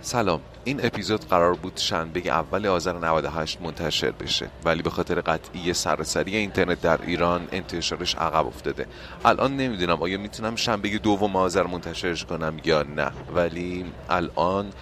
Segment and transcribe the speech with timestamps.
[0.00, 0.40] سلام.
[0.64, 6.36] این اپیزود قرار بود شنبه اول آذر 98 منتشر بشه ولی به خاطر قطعی سرسری
[6.36, 8.86] اینترنت در ایران انتشارش عقب افتاده.
[9.24, 14.72] الان نمی‌دونم آیا می‌تونم شنبه دوم آذر منتشرش کنم یا نه ولی الان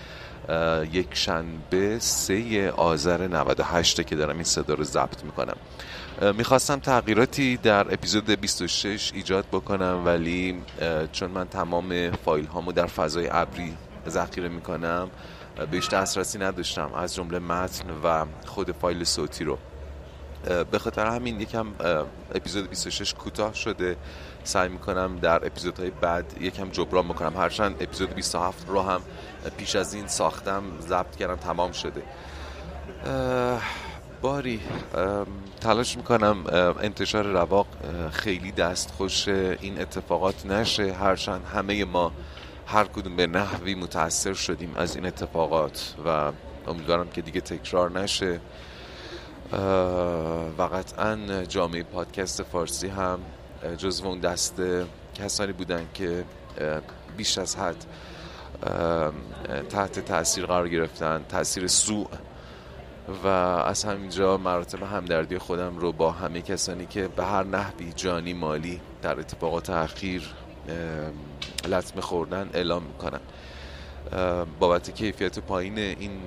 [0.92, 5.56] یک شنبه سه آذر 98 که دارم این صدا رو ضبط می‌کنم.
[6.36, 10.62] می‌خواستم تغییراتی در اپیزود 26 ایجاد بکنم ولی
[11.12, 13.72] چون من تمام فایل هامو در فضای ابری
[14.08, 15.10] ذخیره می‌کنم
[15.70, 19.58] بهش دسترسی نداشتم از جمله متن و خود فایل صوتی رو.
[20.70, 21.66] به خاطر همین یکم
[22.34, 23.96] اپیزود 26 کوتاه شده.
[24.44, 27.36] سعی می‌کنم در اپیزودهای بعد یکم جبران بکنم.
[27.36, 29.00] هرچند اپیزود 27 رو هم
[29.56, 32.02] پیش از این ساختم ضبط کردم تمام شده.
[34.22, 34.60] باری
[35.60, 36.44] تلاش می‌کنم
[36.80, 37.66] انتشار رواق
[38.12, 40.92] خیلی دستخوش این اتفاقات نشه.
[40.92, 42.12] هرچند همه ما
[42.66, 46.32] هر کدوم به نحوی متاثر شدیم از این اتفاقات و
[46.66, 48.40] امیدوارم که دیگه تکرار نشه.
[50.58, 53.18] و قطعا جامعه پادکست فارسی هم
[53.78, 54.62] جزو اون دست
[55.14, 56.24] کسانی بودن که
[57.16, 57.84] بیش از حد
[59.68, 62.06] تحت تاثیر قرار گرفتن تاثیر سوء.
[63.24, 68.32] و از همینجا مراتب همدردی خودم رو با همه کسانی که به هر نحوی جانی
[68.32, 70.34] مالی در اتفاقات اخیر
[71.68, 73.20] لطمه خوردن اعلام می‌کنم
[74.60, 76.20] بابت کیفیت پایین این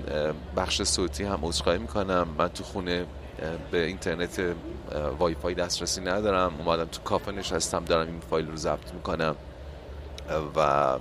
[0.56, 2.28] بخش صوتی هم عذرخواهی می‌کنم.
[2.38, 3.06] من تو خونه
[3.72, 4.42] به اینترنت
[5.20, 6.54] وای فای دسترسی ندارم.
[6.60, 9.36] اومدم تو کافه نشستم دارم این فایل رو ضبط می‌کنم.
[10.56, 11.00] و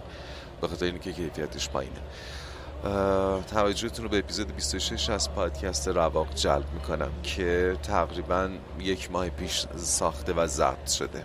[0.60, 2.00] به خاطر اینکه کیفیتش پایینه.
[3.50, 8.50] توجهتون رو به اپیزود 26 از پادکست رواق جلب می‌کنم که تقریبا
[8.80, 11.24] یک ماه پیش ساخته و ضبط شده.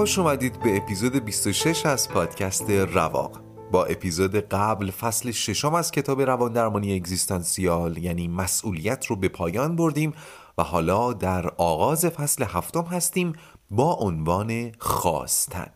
[0.00, 3.40] خوش اومدید به اپیزود 26 از پادکست رواق.
[3.72, 9.76] با اپیزود قبل فصل ششم از کتاب روان درمانی اگزیستانسیال یعنی مسئولیت رو به پایان
[9.76, 10.12] بردیم
[10.58, 13.32] و حالا در آغاز فصل هفتم هستیم
[13.70, 15.66] با عنوان خواستن.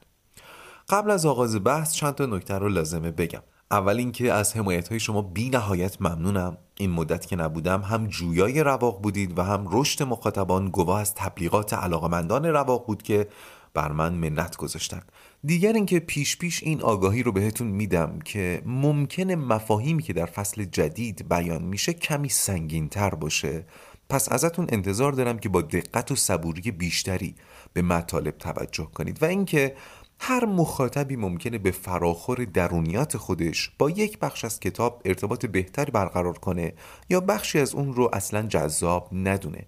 [0.89, 3.43] قبل از آغاز بحث چند تا نکته رو لازمه بگم.
[3.71, 6.57] اول اینکه از حمایت های شما بی نهایت ممنونم.
[6.77, 11.75] این مدت که نبودم هم جویای رواق بودید و هم رشد مخاطبان گواه از تبلیغات
[11.75, 13.29] علاقمندان رواق بود که
[13.75, 15.03] بر من منت گذاشتن
[15.45, 20.65] دیگر اینکه پیش پیش این آگاهی رو بهتون میدم که ممکن مفاهیمی که در فصل
[20.65, 23.67] جدید بیان میشه کمی سنگین تر باشه.
[24.09, 27.35] پس ازتون انتظار دارم که با دقت و صبوری بیشتری
[27.73, 29.75] به مطالب توجه کنید و اینکه
[30.21, 36.39] هر مخاطبی ممکنه به فراخور درونیات خودش با یک بخش از کتاب ارتباط بهتری برقرار
[36.39, 36.73] کنه
[37.11, 39.67] یا بخشی از اون رو اصلا جذاب ندونه.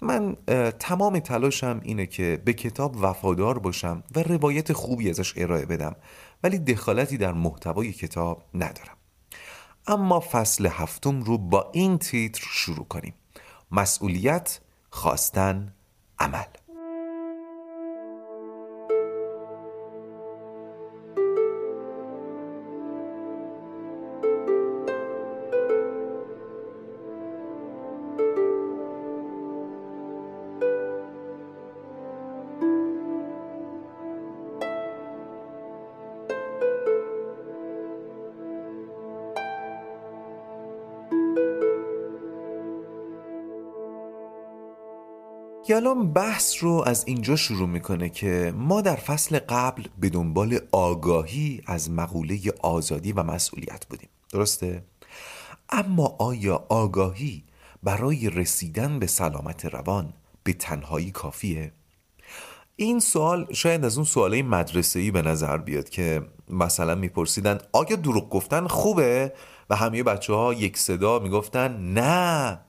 [0.00, 0.36] من
[0.78, 5.96] تمام تلاشم اینه که به کتاب وفادار باشم و روایت خوبی ازش ارائه بدم
[6.42, 8.96] ولی دخالتی در محتوای کتاب ندارم.
[9.86, 13.14] اما فصل هفتم رو با این تیتر شروع کنیم.
[13.72, 15.74] مسئولیت خواستن
[16.18, 16.65] عمل.
[45.76, 51.62] یالام بحث رو از اینجا شروع می‌کنه که ما در فصل قبل به دنبال آگاهی
[51.66, 54.84] از مقوله آزادی و مسئولیت بودیم درسته؟
[55.68, 57.44] اما آیا آگاهی
[57.82, 60.12] برای رسیدن به سلامت روان
[60.44, 61.72] به تنهایی کافیه؟
[62.76, 67.96] این سوال شاید از اون سوالای مدرسه ای به نظر بیاد که مثلا میپرسیدن آیا
[67.96, 69.32] دروغ گفتن خوبه
[69.70, 72.60] و همه بچه ها یک صدا می‌گفتن نه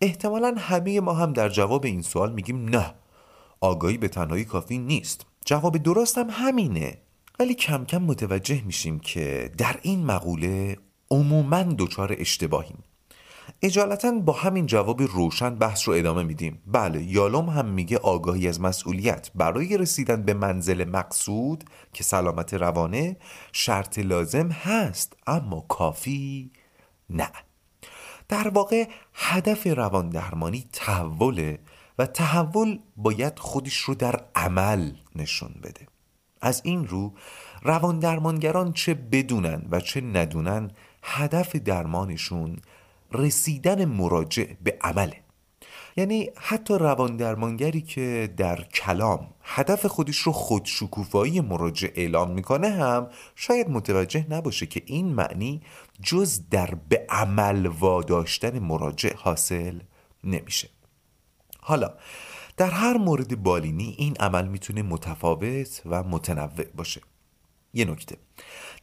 [0.00, 2.94] احتمالا همه ما هم در جواب این سوال میگیم نه.
[3.60, 5.26] آگاهی به تنهایی کافی نیست.
[5.46, 6.98] جواب درست هم همینه.
[7.40, 10.76] ولی کم کم متوجه میشیم که در این مقوله
[11.10, 12.78] عموما دچار اشتباهیم.
[13.62, 16.62] اجالتا با همین جواب روشن بحث رو ادامه میدیم.
[16.66, 19.30] بله یالوم هم میگه آگاهی از مسئولیت.
[19.34, 23.16] برای رسیدن به منزل مقصود که سلامت روانه
[23.52, 26.50] شرط لازم هست اما کافی
[27.10, 27.30] نه.
[28.30, 31.58] در واقع هدف روان درمانی تحوله
[31.98, 35.86] و تحول باید خودش رو در عمل نشون بده.
[36.40, 37.12] از این رو
[37.62, 40.70] روان درمانگران چه بدونن و چه ندونن
[41.02, 42.56] هدف درمانشون
[43.12, 45.16] رسیدن مراجع به عمله.
[45.96, 53.08] یعنی حتی روان درمانگری که در کلام هدف خودش رو خودشکوفایی مراجع اعلام می‌کنه هم
[53.36, 55.62] شاید متوجه نباشه که این معنی
[56.02, 59.80] جز در به عمل واداشتن مراجع حاصل
[60.24, 60.68] نمیشه.
[61.60, 61.94] حالا
[62.56, 67.00] در هر مورد بالینی این عمل می‌تونه متفاوت و متنوع باشه.
[67.74, 68.16] یه نکته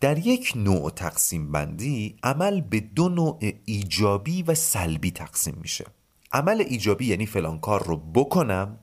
[0.02, 5.86] در یک نوع تقسیم بندی عمل به دو نوع ایجابی و سلبی تقسیم میشه.
[6.32, 8.80] عمل ایجابی یعنی فلان کار رو بکنم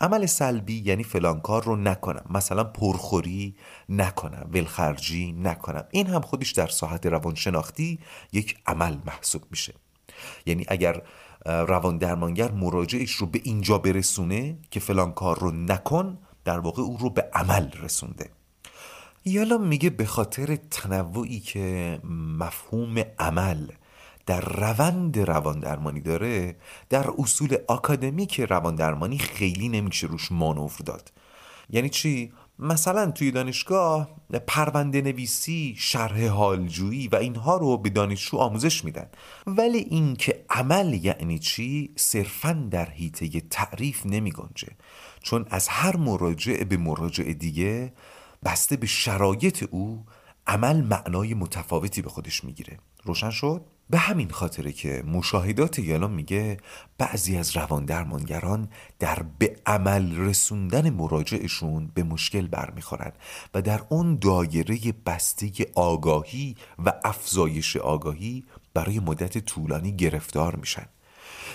[0.00, 2.24] عمل سلبی یعنی فلان کار رو نکنم.
[2.30, 3.56] مثلا پرخوری
[3.88, 5.84] نکنم ولخرجی نکنم.
[5.90, 7.98] این هم خودش در ساحت روانشناختی
[8.32, 9.74] یک عمل محسوب میشه.
[10.46, 11.02] یعنی اگر
[11.46, 16.96] روان درمانگر مراجعش رو به اینجا برسونه که فلان کار رو نکن در واقع او
[16.96, 18.30] رو به عمل رسونده.
[19.24, 22.00] یالا میگه به خاطر تنوعی که
[22.38, 23.68] مفهوم عمل
[24.26, 26.56] در روند روان درمانی داره
[26.88, 31.12] در اصول آکادمیک روان درمانی خیلی نمیشه روش مانور داد.
[31.70, 34.08] یعنی چی؟ مثلا توی دانشگاه
[34.46, 39.06] پرونده نویسی، شرح حالجویی و اینها رو به دانشجو آموزش میدن.
[39.46, 44.68] ولی اینکه عمل یعنی چی؟ صرفا در حیطه تعریف نمی گنجه
[45.22, 47.92] چون از هر مراجع به مراجع دیگه
[48.44, 50.04] بسته به شرایط او
[50.46, 52.78] عمل معنای متفاوتی به خودش می‌گیره.
[53.04, 56.56] روشن شد؟ به همین خاطره که مشاهدات یالام میگه
[56.98, 63.12] بعضی از روان درمانگران در به عمل رسوندن مراجعشون به مشکل برمیخورن
[63.54, 68.44] و در اون دایره بسته آگاهی و افزایش آگاهی
[68.74, 70.86] برای مدت طولانی گرفتار میشن.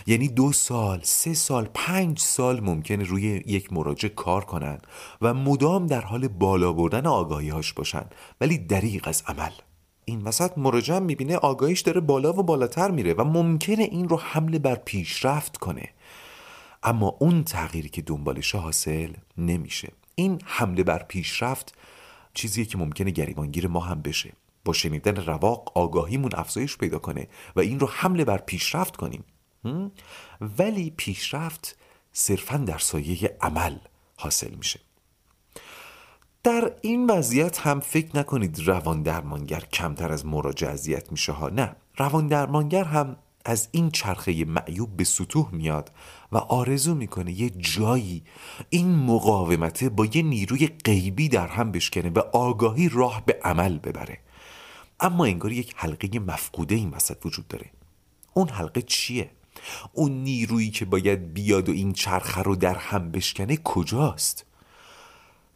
[0.07, 4.87] یعنی دو سال، سه سال، پنج سال ممکنه روی یک مراجع کار کنند
[5.21, 8.05] و مدام در حال بالا بردن آگاهیهاش باشن
[8.41, 9.51] ولی دریغ از عمل.
[10.09, 14.59] این وسط مراجع می‌بینه آگاهیش داره بالا و بالاتر میره و ممکنه این رو حمله
[14.59, 15.89] بر پیشرفت کنه.
[16.83, 19.91] اما اون تغییری که دنبالش حاصل نمیشه.
[20.15, 21.75] این حمله بر پیشرفت
[22.33, 24.33] چیزیه که ممکنه گریبانگیر ما هم بشه.
[24.65, 29.23] با شنیدن رواق آگاهیمون افزایش پیدا کنه و این رو حمله بر پیشرفت کنیم.
[30.41, 31.77] ولی پیشرفت
[32.13, 33.77] صرفا در سایه عمل
[34.17, 34.79] حاصل میشه.
[36.49, 41.75] در این وضعیت هم فکر نکنید روان درمانگر کمتر از مراجع اذیت میشه ها نه
[41.97, 43.15] روان درمانگر هم
[43.45, 45.91] از این چرخه معیوب به سطوح میاد
[46.31, 48.23] و آرزو می‌کنه یه جایی
[48.69, 54.17] این مقاومته با یه نیروی غیبی در هم بشکنه و آگاهی راه به عمل ببره
[54.99, 57.65] اما انگار یک حلقه مفقوده این وسط وجود داره
[58.33, 59.29] اون حلقه چیه؟
[59.93, 64.48] اون نیرویی که باید بیاد و این چرخه رو در هم بشکنه کجاست؟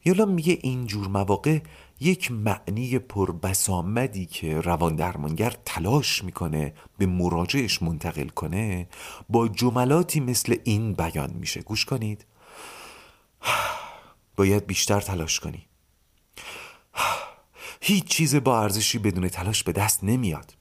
[0.06, 1.60] یالا میگه اینجور مواقع
[2.00, 8.88] یک معنی پربسامدی که روان درمانگر تلاش می‌کنه به مراجعش منتقل کنه
[9.30, 11.62] با جملاتی مثل این بیان میشه.
[11.62, 12.26] گوش کنید.
[14.36, 15.68] باید بیشتر تلاش کنی.
[17.82, 20.56] هیچ چیز با ارزشی بدون تلاش به دست نمیاد.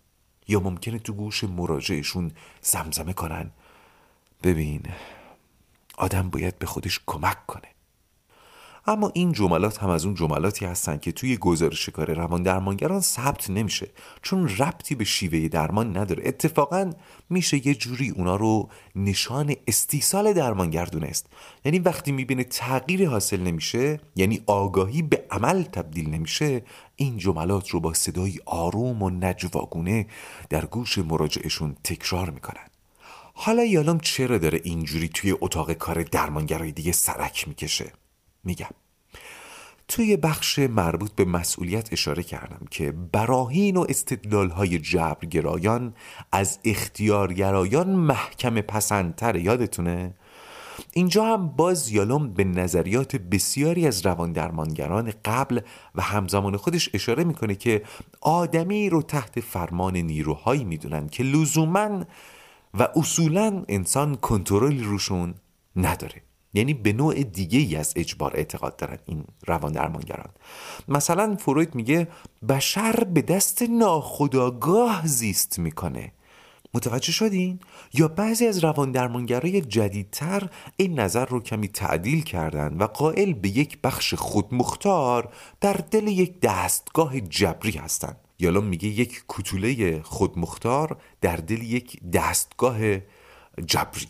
[0.49, 2.33] یا ممکنه تو گوش مراجعشون
[2.63, 3.51] زمزمه کنن.
[4.43, 4.83] ببین
[5.99, 7.72] آدم باید به خودش کمک کنه.
[8.87, 13.51] اما این جملات هم از اون جملاتی هستن که توی گزارش کار روان درمانگران ثبت
[13.51, 13.89] نمیشه
[14.23, 16.23] چون ربطی به شیوه درمان نداره.
[16.27, 16.93] اتفاقا
[17.31, 21.27] میشه یه جوری اونا رو نشان استیصال درمانگر دونست
[21.65, 26.63] یعنی وقتی می‌بینه تغییری حاصل نمیشه یعنی آگاهی به عمل تبدیل نمیشه
[26.97, 30.07] این جملات رو با صدای آروم و نجواگونه
[30.49, 32.67] در گوش مراجعشون تکرار می‌کنن.
[33.35, 37.93] حالا یالام چرا داره اینجوری توی اتاق کار درمانگرای دیگه سرک می‌کشه؟
[38.45, 38.71] میگم.
[39.89, 45.95] توی بخش مربوط به مسئولیت اشاره کردم که براهین و استدلال های جبرگرایان
[46.33, 50.15] از اختیارگرایان محکم پسندتر یادتونه؟
[50.93, 55.61] اینجا هم باز یالوم به نظریات بسیاری از روان درمانگران قبل
[55.95, 57.83] و همزمان خودش اشاره می‌کنه که
[58.21, 62.05] آدمی رو تحت فرمان نیروهایی می‌دونن که لزوما
[62.75, 65.35] و اصولا انسان کنترلی روشون
[65.77, 66.23] نداره.
[66.55, 70.31] یعنی به نوع دیگه ای از اجبار اعتقاد دارن این روان درمانگران
[70.89, 72.09] مثلا فروید میگه
[72.49, 76.13] بشر به دست ناخداگاه زیست می‌کنه
[76.75, 77.61] متوجه شدین؟
[77.95, 83.49] یا بعضی از روان درمانگرای جدیدتر این نظر رو کمی تعدیل کردن و قائل به
[83.49, 88.17] یک بخش خودمختار در دل یک دستگاه جبری هستند.
[88.39, 92.79] یالا میگه یک کتوله خودمختار در دل یک دستگاه
[93.67, 94.09] جبری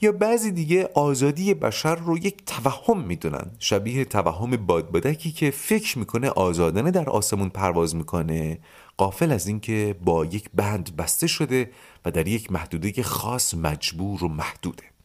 [0.00, 3.50] یا بعضی دیگه آزادی بشر رو یک توهم می‌دونن.
[3.58, 8.58] شبیه توهم بادبادکی که فکر می‌کنه آزادانه در آسمون پرواز می‌کنه
[8.96, 11.70] قافل از اینکه با یک بند بسته شده
[12.04, 14.95] و در یک محدوده خاص مجبور و محدوده.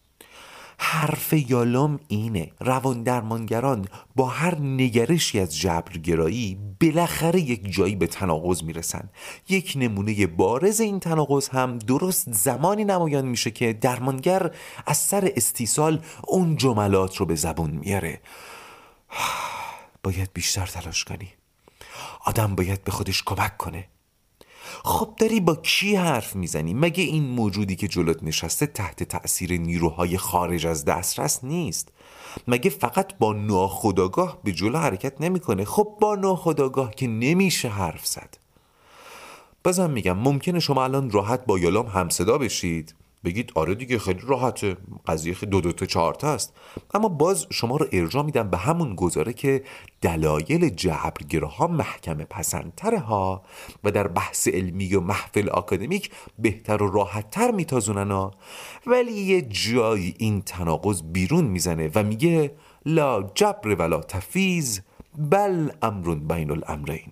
[0.83, 2.51] حرف یالام اینه.
[2.59, 9.09] روان درمانگران با هر نگرشی از جبرگرایی بالاخره یک جایی به تناقض می‌رسن.
[9.49, 14.51] یک نمونه بارز این تناقض هم درست زمانی نمایان میشه که درمانگر
[14.85, 18.21] از سر استیصال اون جملات رو به زبون میاره.
[20.03, 21.29] باید بیشتر تلاش کنی.
[22.25, 23.87] آدم باید به خودش کمک کنه.
[24.83, 30.17] خب داری با کی حرف می‌زنی؟ مگه این موجودی که جلوت نشسته تحت تأثیر نیروهای
[30.17, 31.89] خارج از دسترس نیست؟
[32.47, 38.37] مگه فقط با ناخداگاه به جلو حرکت نمی‌کنه؟ خب با ناخداگاه که نمیشه حرف زد.
[39.63, 42.95] بازم میگم ممکنه شما الان راحت با یالام همصدا بشید.
[43.23, 44.77] بگید آره دیگه خیلی راحته.
[45.07, 46.53] قضیه خیلی دو دو تا چهار تا است.
[46.93, 49.63] اما باز شما رو ارجاع میدم به همون گزاره که
[50.01, 53.43] دلایل جبرگراها محکمه پسندتره ها
[53.83, 58.31] و در بحث علمی و محفل آکادمیک بهتر و راحتتر میتازونن ها.
[58.87, 62.51] ولی یه جایی این تناقض بیرون می‌زنه و میگه
[62.85, 64.81] لا جبر ولا تفیز
[65.17, 67.11] بل امرون بین الامرین.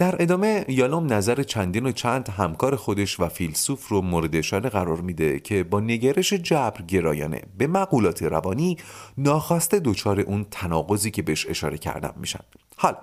[0.00, 5.00] در ادامه یالوم نظر چندین و چند همکار خودش و فیلسوف رو مورد اشاره قرار
[5.00, 8.76] میده که با نگرش جبر گرایانه به مقولات روانی
[9.18, 12.40] ناخواسته دچار اون تناقضی که بهش اشاره کردم میشن
[12.76, 12.96] حالا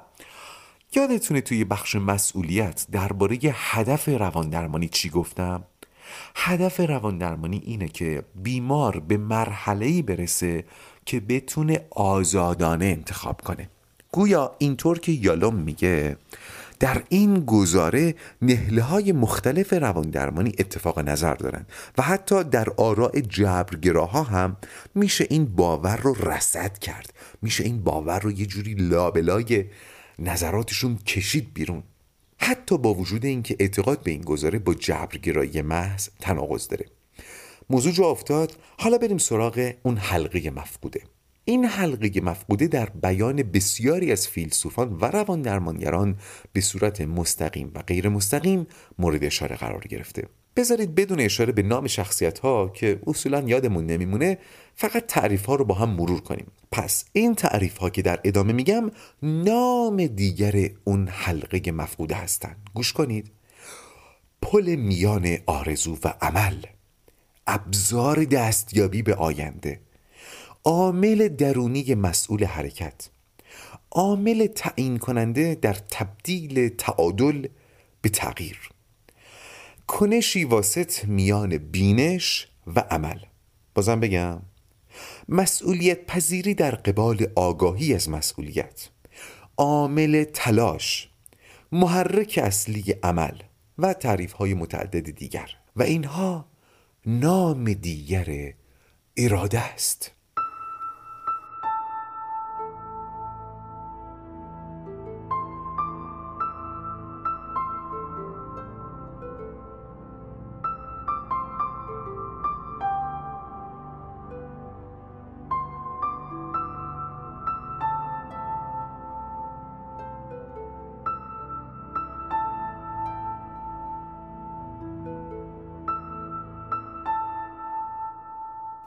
[0.96, 5.64] یادتونه توی بخش مسئولیت درباره هدف روان درمانی چی گفتم؟
[6.36, 10.66] هدف روان درمانی اینه که بیمار به مرحله‌ای برسه
[11.06, 13.70] که بتونه آزادانه انتخاب کنه
[14.12, 16.18] گویا اینطور که یالوم میگه
[16.80, 21.66] در این گزاره نهله های مختلف رواندرمانی اتفاق نظر دارن
[21.98, 24.58] و حتی در آراء جبرگراها هم
[24.96, 27.14] میشه این باور رو رسد کرد.
[27.42, 29.66] میشه این باور رو یه جوری لابلای
[30.20, 31.84] نظراتشون کشید بیرون.
[32.38, 36.86] حتی با وجود اینکه اعتقاد به این گزاره با جبرگرایی محض تناقض داره.
[37.70, 38.54] موضوع جا افتاد.
[38.80, 41.02] حالا بریم سراغ اون حلقه مفقوده.
[41.50, 46.18] این حلقه مفقوده در بیان بسیاری از فیلسوفان و روان درمانگران
[46.54, 48.68] به صورت مستقیم و غیر مستقیم
[49.00, 50.28] مورد اشاره قرار گرفته.
[50.56, 54.38] بذارید بدون اشاره به نام شخصیت ها که اصولا یادمون نمیمونه
[54.76, 56.48] فقط تعریف ها رو با هم مرور کنیم.
[56.72, 58.92] پس این تعریف ها که در ادامه میگم
[59.24, 62.58] نام دیگر اون حلقه مفقوده هستند.
[62.74, 63.32] گوش کنید.
[64.42, 66.56] پل میان آرزو و عمل.
[67.48, 69.87] ابزار دستیابی به آینده.
[70.68, 73.10] عامل درونی مسئول حرکت.
[73.92, 77.48] عامل تعیین کننده در تبدیل تعادل
[78.02, 78.70] به تغییر.
[79.88, 83.20] کنشی واسط میان بینش و عمل.
[83.76, 84.42] بازم بگم
[85.30, 88.90] مسئولیت پذیری در قبال آگاهی از مسئولیت.
[89.58, 91.10] عامل تلاش
[91.72, 93.38] محرک اصلی عمل
[93.78, 95.50] و تعریف های متعدد دیگر.
[95.76, 96.46] و اینها
[97.06, 98.54] نام دیگر
[99.18, 100.17] اراده است.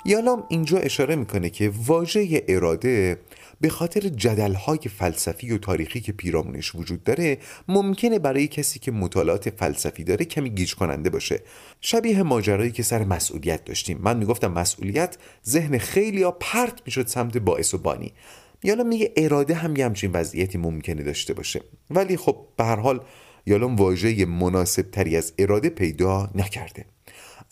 [0.05, 3.21] یالام اینجا اشاره می‌کنه که واژه اراده
[3.61, 7.39] به خاطر جدلهای فلسفی و تاریخی که پیرامونش وجود داره
[7.69, 11.43] ممکنه برای کسی که مطالعات فلسفی داره کمی گیج کننده باشه.
[11.81, 13.99] شبیه ماجرایی که سر مسئولیت داشتیم.
[14.03, 15.17] من می‌گفتم مسئولیت
[15.47, 18.13] ذهن خیلی ها پرت می‌شد سمت باعث و بانی.
[18.65, 21.61] یالا میگه اراده هم یه همچین وضعیتی ممکنه داشته باشه.
[21.91, 23.01] ولی خب به هر حال
[23.47, 26.85] یالام واژه مناسب تری از اراده پیدا نکرده.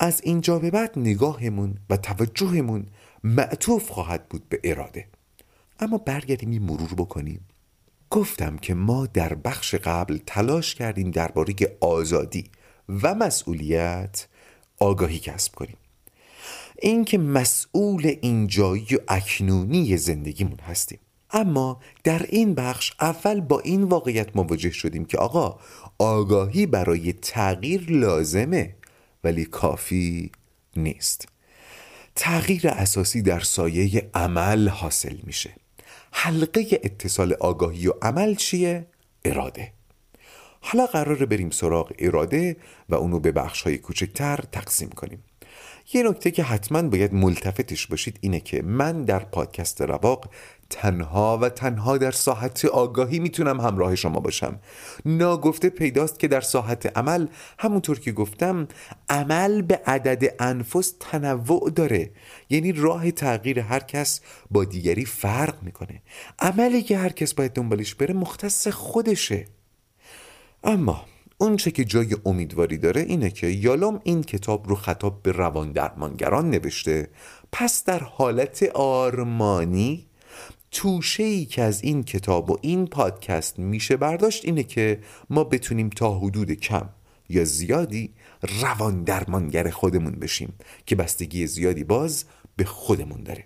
[0.01, 2.87] از اینجا به بعد نگاهمون و توجهمون
[3.25, 5.07] معطوف خواهد بود به اراده.
[5.81, 7.41] اما برگردیم این مرور بکنیم.
[8.11, 12.45] گفتم که ما در بخش قبل تلاش کردیم درباره آزادی
[13.03, 14.27] و مسئولیت
[14.79, 15.77] آگاهی کسب کنیم.
[16.83, 20.99] اینکه مسئول اینجایی و اکنونی زندگیمون هستیم.
[21.31, 25.59] اما در این بخش اول با این واقعیت مواجه شدیم که آقا
[25.99, 28.75] آگاهی برای تغییر لازمه.
[29.25, 30.31] ولی کافی
[30.77, 31.29] نیست.
[32.15, 35.51] تغییر اساسی در سایه عمل حاصل میشه.
[36.13, 38.87] حلقه اتصال آگاهی و عمل چیه؟
[39.25, 39.73] اراده.
[40.61, 42.57] حالا قراره بریم سراغ اراده
[42.89, 45.25] و اونو به بخش های کوچکتر تقسیم کنیم.
[45.93, 50.31] یه نکته که حتما باید ملتفتش باشید اینه که من در پادکست رواق
[50.71, 54.59] تنها و تنها در ساحت آگاهی می‌تونم همراه شما باشم.
[55.05, 57.27] ناگفته پیداست که در ساحت عمل
[57.59, 58.69] همونطور که گفتم
[59.09, 62.11] عمل به عدد انفس تنوع داره.
[62.51, 64.21] یعنی راه تغییر هر کس
[64.51, 66.03] با دیگری فرق می‌کنه.
[66.39, 69.45] عملی که هر کس باید دنبالش بره مختص خودشه.
[70.65, 71.05] اما
[71.39, 76.51] اونچه که جای امیدواری داره اینه که یالام این کتاب رو خطاب به روان درمانگران
[76.51, 77.11] نوشته
[77.53, 80.08] پس در حالت آرمانی
[80.71, 85.89] توشه ای که از این کتاب و این پادکست میشه برداشت اینه که ما بتونیم
[85.89, 86.89] تا حدود کم
[87.29, 88.11] یا زیادی
[88.61, 90.53] روان درمانگر خودمون بشیم
[90.87, 92.25] که بستگی زیادی باز
[92.57, 93.45] به خودمون داره.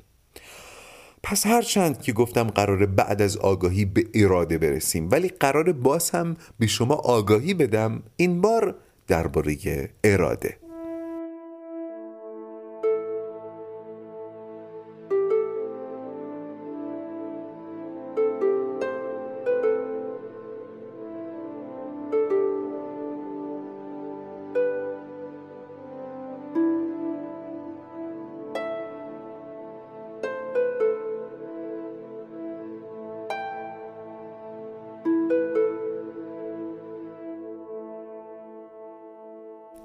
[1.22, 6.36] پس هرچند که گفتم قرار بعد از آگاهی به اراده برسیم ولی قرار باز هم
[6.58, 8.74] به شما آگاهی بدم این بار
[9.06, 9.56] درباره
[10.04, 10.61] اراده.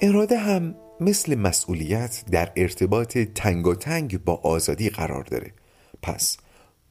[0.07, 5.53] اراده هم مثل مسئولیت در ارتباط تنگ با آزادی قرار داره.
[6.01, 6.37] پس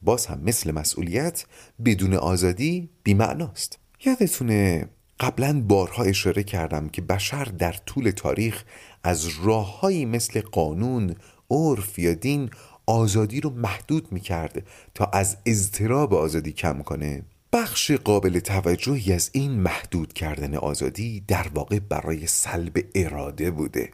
[0.01, 1.45] باز هم مثل مسئولیت
[1.85, 3.79] بدون آزادی بیمعناست.
[4.05, 8.63] یادتونه قبلا بارها اشاره کردم که بشر در طول تاریخ
[9.03, 11.15] از راههایی مثل قانون،
[11.49, 12.49] عرف یا دین
[12.85, 17.23] آزادی رو محدود می‌کرد تا از اضطراب آزادی کم کنه.
[17.57, 23.91] بخش قابل توجهی از این محدود کردن آزادی در واقع برای سلب اراده بوده.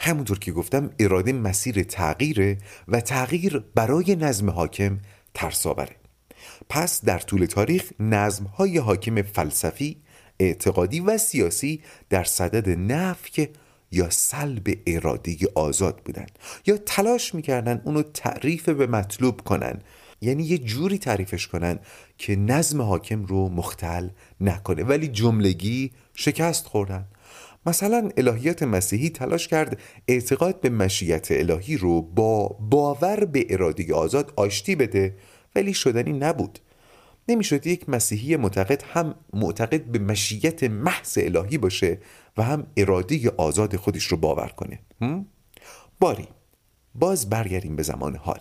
[0.00, 4.98] همونطور که گفتم اراده مسیر تغییره و تغییر برای نظم حاکم
[5.34, 5.96] ترساوره
[6.68, 10.02] پس در طول تاریخ نظم های حاکم فلسفی
[10.40, 13.48] اعتقادی و سیاسی در صدد نفی
[13.92, 16.26] یا سلب اراده آزاد بودن
[16.66, 19.80] یا تلاش می‌کردن اونو تعریف به مطلوب کنن
[20.22, 21.78] یعنی یه جوری تعریفش کنن
[22.18, 24.08] که نظم حاکم رو مختل
[24.40, 24.84] نکنه.
[24.84, 27.08] ولی جملگی شکست خوردن.
[27.66, 34.32] مثلا الهیات مسیحی تلاش کرد اعتقاد به مشیت الهی رو با باور به اراده آزاد
[34.36, 35.16] آشتی بده
[35.56, 36.58] ولی شدنی نبود.
[37.28, 41.98] نمی‌شد یک مسیحی معتقد هم معتقد به مشیت محض الهی باشه
[42.36, 44.78] و هم اراده آزاد خودش رو باور کنه.
[46.00, 46.28] باری.
[46.94, 48.40] باز برگردیم به زمان حال.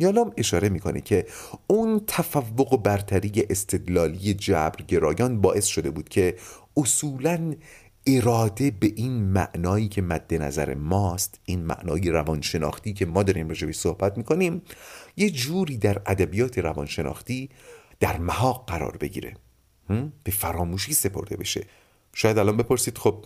[0.00, 1.26] یالام اشاره می‌کنه که
[1.66, 6.36] اون تفوق و برتری استدلالی جبرگرایان باعث شده بود که
[6.76, 7.54] اصولا
[8.06, 13.72] اراده به این معنایی که مد نظر ماست این معنای روانشناختی که ما داریم راجبی
[13.72, 14.62] صحبت می‌کنیم
[15.16, 17.50] یه جوری در ادبیات روانشناختی
[18.00, 19.34] در محاق قرار بگیره
[20.24, 21.66] به فراموشی سپرده بشه.
[22.14, 23.24] شاید الان بپرسید خب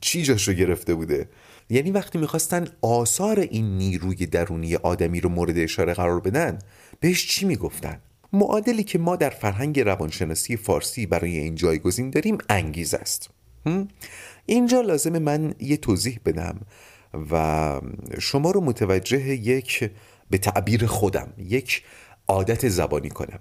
[0.00, 1.28] چی جاشو گرفته بوده؟
[1.70, 6.58] یعنی وقتی می‌خواستن آثار این نیروی درونی آدمی رو مورد اشاره قرار بدن
[7.00, 8.00] بهش چی می‌گفتن؟
[8.32, 13.30] معادلی که ما در فرهنگ روانشناسی فارسی برای این جایگزین داریم انگیز است.
[14.46, 16.60] اینجا لازم من یه توضیح بدم
[17.30, 17.80] و
[18.20, 19.90] شما رو متوجه یک
[20.30, 21.82] به تعبیر خودم یک
[22.28, 23.38] عادت زبانی کنم.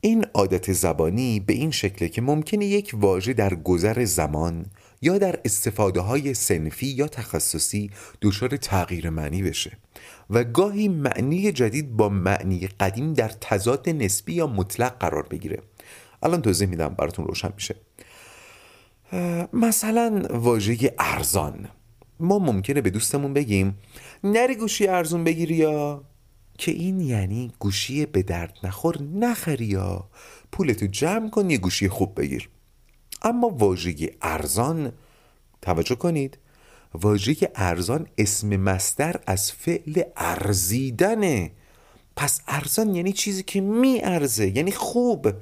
[0.00, 4.66] این عادت زبانی به این شکله که ممکنه یک واژه در گذر زمان
[5.02, 7.90] یا در استفاده های سنفی یا تخصصی
[8.22, 9.72] دچار تغییر معنی بشه
[10.30, 15.62] و گاهی معنی جدید با معنی قدیم در تضاد نسبی یا مطلق قرار بگیره.
[16.22, 17.76] الان توضیح میدم براتون روشن میشه.
[19.52, 21.68] مثلا واژه ارزان.
[22.20, 23.78] ما ممکنه به دوستمون بگیم
[24.24, 26.04] نری گوشی ارزون بگیری یا؟
[26.58, 30.08] که این یعنی گوشی به درد نخور نخری یا؟
[30.52, 32.48] پولتو جمع کن یه گوشی خوب بگیر.
[33.26, 34.92] اما واژه ارزان
[35.62, 36.38] توجه کنید
[36.94, 41.50] واژه ارزان اسم مستر از فعل ارزیدنه
[42.16, 45.32] پس ارزان یعنی چیزی که می ارزه یعنی خوب.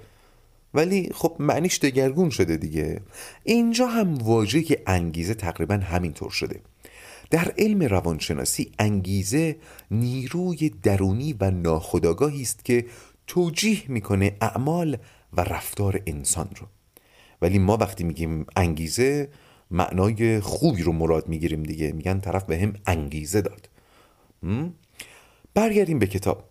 [0.74, 3.00] ولی خب معنیش دگرگون شده دیگه.
[3.44, 6.60] اینجا هم واژه انگیزه تقریبا همینطور شده.
[7.30, 9.56] در علم روانشناسی انگیزه
[9.90, 12.86] نیروی درونی و ناخودآگاهی است که
[13.26, 14.96] توجیه می‌کنه اعمال
[15.32, 16.66] و رفتار انسان رو.
[17.44, 19.28] ولی ما وقتی میگیم انگیزه
[19.70, 21.92] معنای خوبی رو مراد می‌گیریم دیگه.
[21.92, 23.68] میگن طرف به هم انگیزه داد.
[25.54, 26.48] برگردیم به کتاب.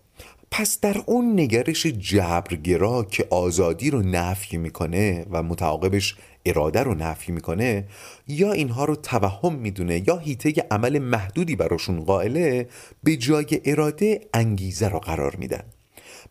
[0.51, 7.31] پس در اون نگرش جبرگرا که آزادی رو نفی می‌کنه و متعاقبش اراده رو نفی
[7.31, 7.87] می‌کنه
[8.27, 12.67] یا اینها رو توهم می‌دونه یا هیته عمل محدودی براشون قائله
[13.03, 15.63] به جای اراده انگیزه رو قرار میدن.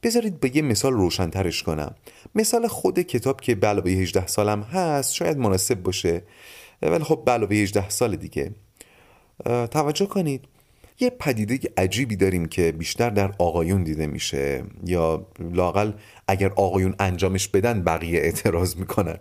[0.02, 1.94] بذارید به یه مثال روشنترش کنم.
[2.35, 6.22] مثال خود کتاب که به علاوه 18 سالم هست شاید مناسب باشه.
[6.83, 8.55] ولی خب به علاوه 18 سال دیگه.
[9.70, 10.44] توجه کنید.
[11.00, 14.64] یه پدیده عجیبی داریم که بیشتر در آقایون دیده میشه.
[14.87, 15.92] یا لاقل
[16.28, 19.18] اگر آقایون انجامش بدن بقیه اعتراض می‌کنن.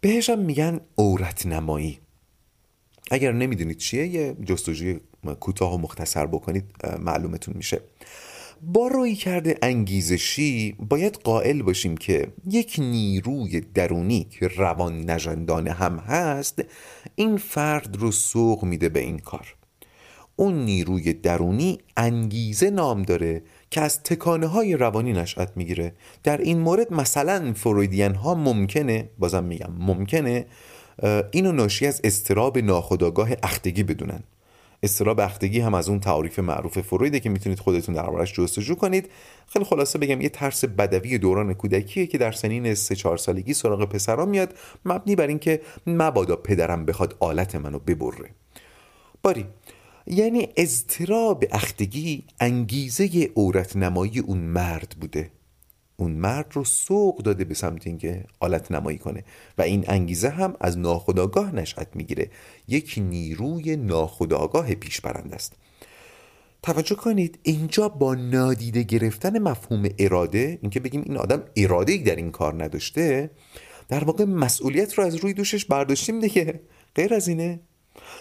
[0.00, 1.98] بهش هم میگن عورت نمایی
[3.10, 5.00] اگر نمی‌دونید چیه یه جستجوی
[5.40, 6.64] کوتاه و مختصر بکنید
[7.00, 7.80] معلومتون میشه.
[8.64, 15.98] با روی کرده انگیزشی باید قائل باشیم که یک نیروی درونی که روان نجندانه هم
[15.98, 16.64] هست
[17.14, 19.54] این فرد رو سوق میده به این کار.
[20.36, 25.92] اون نیروی درونی انگیزه نام داره که از تکانه های روانی نشأت می‌گیره.
[26.22, 30.46] در این مورد مثلا فرویدین ها ممکنه بازم میگم ممکنه
[31.30, 34.22] اینو ناشی از استراب ناخودآگاه اختگی بدونن.
[34.82, 39.10] استراب اختگی هم از اون تعریف معروف فرویده که می‌تونید خودتون دربارش جستجو کنید.
[39.46, 43.84] خیلی خلاصه بگم یه ترس بدوی دوران کودکیه که در سنین 3 4 سالگی سراغ
[43.84, 48.30] پسرا میاد مبنی بر اینکه مبادا پدرم بخواد آلت منو ببره.
[49.22, 49.46] باری
[50.06, 55.30] یعنی اضطراب اختگی انگیزه عورت نمایی اون مرد بوده.
[56.02, 59.24] اون مرد رو سوق داده به سمت اینکه آلت نمایی کنه.
[59.58, 62.30] و این انگیزه هم از ناخداگاه نشأت می‌گیره.
[62.68, 65.52] یک نیروی ناخداگاه پیش برنده است.
[66.62, 72.30] توجه کنید اینجا با نادیده گرفتن مفهوم اراده اینکه بگیم این آدم اراده در این
[72.30, 73.30] کار نداشته
[73.88, 76.60] در واقع مسئولیت رو از روی دوشش برداشتیم دیگه.
[76.94, 77.60] غیر از اینه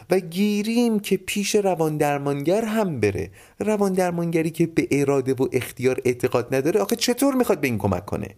[0.09, 3.31] و گیریم که پیش روان درمانگر هم بره.
[3.59, 8.05] روان درمانگری که به اراده و اختیار اعتقاد نداره آخه چطور می‌خواد به این کمک
[8.05, 8.35] کنه؟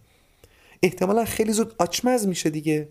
[0.82, 2.88] احتمالا خیلی زود آچمز میشه دیگه.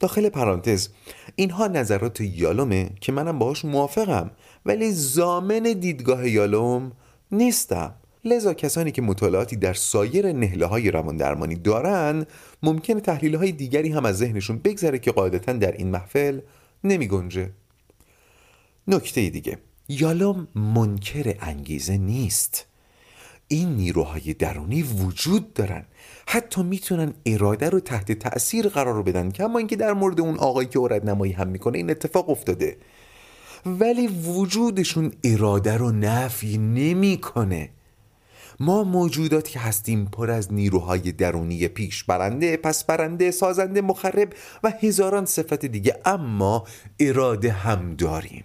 [0.00, 0.88] داخل پرانتز
[1.36, 4.30] اینها نظرات یالومه که منم باهاش موافقم
[4.66, 6.92] ولی زامن دیدگاه یالوم
[7.32, 7.94] نیستم.
[8.24, 12.26] لذا کسانی که مطالعاتی در سایر نهله های روان درمانی دارن
[12.62, 16.40] ممکنه تحلیل های دیگری هم از ذهنشون بگذره که قاعدتا در این محفل
[16.84, 17.50] نمی گنجه
[18.88, 19.58] نکته دیگه.
[19.88, 22.66] یالوم منکر انگیزه نیست.
[23.48, 25.84] این نیروهای درونی وجود دارن.
[26.26, 29.30] حتی می‌تونن اراده رو تحت تأثیر قرار بدن.
[29.30, 32.76] کما اینکه در مورد اون آقایی که اورد نمایی هم می‌کنه این اتفاق افتاده.
[33.66, 37.70] ولی وجودشون اراده رو نفی نمی‌کنه.
[38.60, 45.26] ما موجوداتی هستیم پر از نیروهای درونی پیش برنده پس برنده سازنده مخرب و هزاران
[45.26, 46.64] صفت دیگه اما
[47.00, 48.44] اراده هم داریم.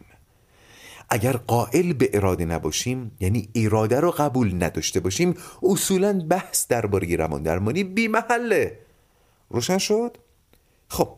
[1.10, 7.44] اگر قائل به اراده نباشیم یعنی اراده رو قبول نداشته باشیم اصولا بحث درباره روان
[7.44, 8.80] درمانی بی محله
[9.50, 10.18] روشن شد؟
[10.88, 11.10] خب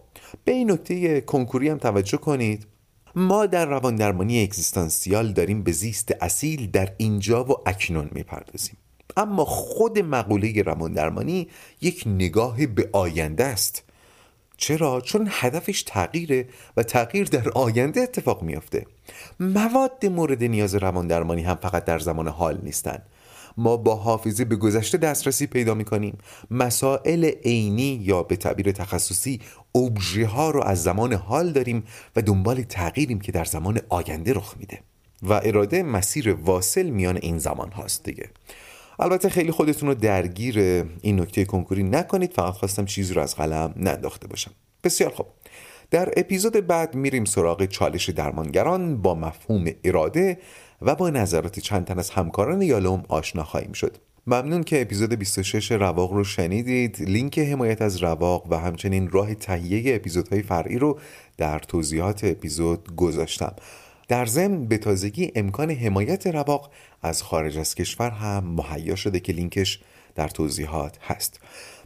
[0.45, 2.67] به این نکته کنکوری هم توجه کنید.
[3.15, 8.77] ما در روان درمانی اگزیستانسیال داریم به زیست اصیل در اینجا و اکنون می‌پردازیم.
[9.17, 11.47] اما خود مقوله روان درمانی
[11.81, 13.83] یک نگاه به آینده است.
[14.57, 16.47] چرا؟ چون هدفش تغییره
[16.77, 18.85] و تغییر در آینده اتفاق میافته.
[19.39, 23.01] مواد مورد نیاز روان درمانی هم فقط در زمان حال نیستن.
[23.57, 26.17] ما با حافظه به گذشته دسترسی پیدا می‌کنیم.
[26.51, 29.41] مسائل عینی یا به تعبیر تخصصی
[29.75, 31.83] ابژه ها رو از زمان حال داریم
[32.15, 34.79] و دنبال تغییریم که در زمان آینده رخ میده.
[35.23, 38.29] و اراده مسیر واصل میان این زمان هاست دیگه.
[38.99, 40.59] البته خیلی خودتون رو درگیر
[41.01, 44.51] این نکته کنکوری نکنید فقط خواستم چیزی رو از قلم نداخته باشم.
[44.83, 45.25] بسیار خوب.
[45.91, 50.37] در اپیزود بعد میریم سراغ چالش درمانگران با مفهوم اراده
[50.81, 53.97] و با نظرات چند تن از همکاران یالوم آشنا خواهیم شد.
[54.27, 57.01] ممنون که اپیزود 26 رواق رو شنیدید.
[57.01, 60.99] لینک حمایت از رواق و همچنین راه تهیه اپیزودهای فرعی رو
[61.37, 63.55] در توضیحات اپیزود گذاشتم.
[64.07, 69.33] در ضمن به تازگی امکان حمایت رواق از خارج از کشور هم مهیا شده که
[69.33, 69.79] لینکش
[70.15, 71.39] در توضیحات هست.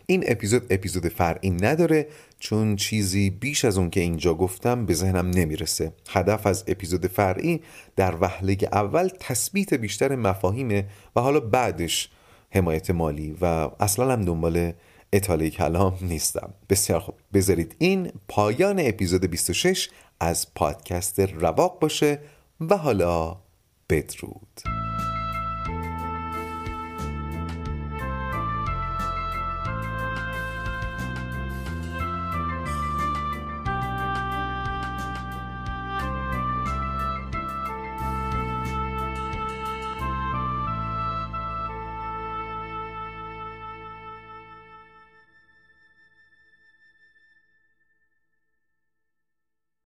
[0.05, 2.07] این اپیزود اپیزود فرعی نداره
[2.39, 5.93] چون چیزی بیش از اون که اینجا گفتم به ذهنم نمی‌رسه.
[6.09, 7.61] هدف از اپیزود فرعی
[7.95, 12.09] در وهله اول تثبیت بیشتر مفاهیمه و حالا بعدش
[12.51, 13.45] حمایت مالی و
[13.79, 14.73] اصلا هم دنبال
[15.13, 16.53] اطاله کلام نیستم.
[16.69, 17.15] بسیار خوب.
[17.33, 22.19] بذارید این پایان اپیزود 26 از پادکست رواق باشه
[22.59, 23.37] و حالا
[23.89, 24.78] بدرود.